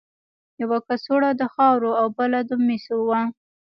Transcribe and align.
یوه 0.61 0.77
کڅوړه 0.87 1.29
د 1.39 1.41
خاورو 1.53 1.91
او 2.01 2.07
بله 2.17 2.39
د 2.49 2.51
مسو 2.65 2.97
وه. 3.09 3.21